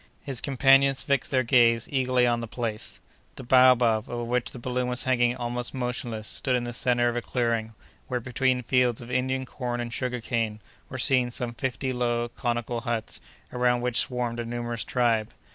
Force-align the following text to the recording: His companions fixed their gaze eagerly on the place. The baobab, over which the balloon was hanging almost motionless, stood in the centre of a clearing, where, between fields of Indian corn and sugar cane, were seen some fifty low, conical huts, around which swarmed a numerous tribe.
His 0.23 0.41
companions 0.41 1.03
fixed 1.03 1.29
their 1.29 1.43
gaze 1.43 1.87
eagerly 1.87 2.25
on 2.25 2.39
the 2.39 2.47
place. 2.47 2.99
The 3.35 3.43
baobab, 3.43 4.09
over 4.09 4.23
which 4.23 4.49
the 4.49 4.57
balloon 4.57 4.87
was 4.87 5.03
hanging 5.03 5.35
almost 5.35 5.75
motionless, 5.75 6.27
stood 6.27 6.55
in 6.55 6.63
the 6.63 6.73
centre 6.73 7.07
of 7.07 7.15
a 7.15 7.21
clearing, 7.21 7.75
where, 8.07 8.19
between 8.19 8.63
fields 8.63 8.99
of 9.01 9.11
Indian 9.11 9.45
corn 9.45 9.79
and 9.79 9.93
sugar 9.93 10.19
cane, 10.19 10.59
were 10.89 10.97
seen 10.97 11.29
some 11.29 11.53
fifty 11.53 11.93
low, 11.93 12.29
conical 12.29 12.81
huts, 12.81 13.21
around 13.53 13.81
which 13.81 13.99
swarmed 13.99 14.39
a 14.39 14.43
numerous 14.43 14.83
tribe. 14.83 15.35